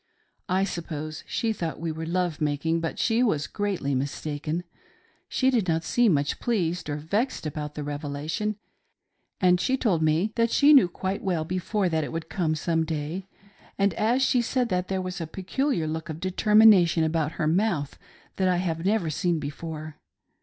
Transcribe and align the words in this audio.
I 0.49 0.63
suppose 0.63 1.23
she 1.27 1.53
thought 1.53 1.79
we 1.79 1.91
were 1.91 2.07
love 2.07 2.41
making, 2.41 2.79
but 2.79 2.97
she 2.97 3.21
was 3.21 3.45
greatly 3.45 3.93
mistaken. 3.93 4.63
She 5.29 5.51
did 5.51 5.67
not 5.67 5.83
seem 5.83 6.15
much 6.15 6.39
pleased 6.39 6.89
or 6.89 6.95
vexed 6.95 7.45
about 7.45 7.75
the 7.75 7.83
Revelation, 7.83 8.55
and 9.39 9.61
she 9.61 9.77
told 9.77 10.01
me 10.01 10.31
that 10.37 10.49
she 10.49 10.73
knew 10.73 10.87
quite 10.87 11.21
well 11.21 11.45
before 11.45 11.87
that 11.87 12.03
it 12.03 12.11
would 12.11 12.29
come 12.29 12.55
some 12.55 12.83
day; 12.83 13.27
and 13.77 13.93
as 13.93 14.23
she 14.23 14.41
said 14.41 14.69
that 14.69 14.87
there 14.87 15.03
was 15.03 15.21
a 15.21 15.27
peculiar 15.27 15.85
look 15.85 16.09
of 16.09 16.19
determination 16.19 17.03
about 17.03 17.33
her 17.33 17.45
mouth 17.45 17.99
that 18.37 18.47
I 18.47 18.57
had 18.57 18.83
never 18.83 19.03
noticed 19.03 19.39
before. 19.39 19.97